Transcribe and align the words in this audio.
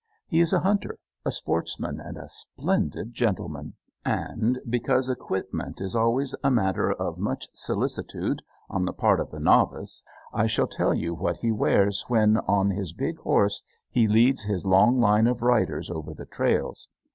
He 0.25 0.39
is 0.39 0.51
a 0.51 0.61
hunter, 0.61 0.97
a 1.23 1.31
sportsman, 1.31 1.99
and 1.99 2.17
a 2.17 2.27
splendid 2.27 3.13
gentleman. 3.13 3.75
And, 4.03 4.59
because 4.67 5.07
equipment 5.09 5.79
is 5.79 5.95
always 5.95 6.33
a 6.43 6.49
matter 6.49 6.91
of 6.91 7.19
much 7.19 7.47
solicitude 7.53 8.41
on 8.67 8.85
the 8.85 8.93
part 8.93 9.19
of 9.19 9.29
the 9.29 9.39
novice, 9.39 10.03
I 10.33 10.47
shall 10.47 10.65
tell 10.65 10.95
you 10.95 11.13
what 11.13 11.37
he 11.37 11.51
wears 11.51 12.03
when, 12.07 12.37
on 12.39 12.71
his 12.71 12.93
big 12.93 13.19
horse, 13.19 13.61
he 13.91 14.07
leads 14.07 14.45
his 14.45 14.65
long 14.65 14.99
line 14.99 15.27
of 15.27 15.43
riders 15.43 15.91
over 15.91 16.15
the 16.15 16.25
trails. 16.25 16.89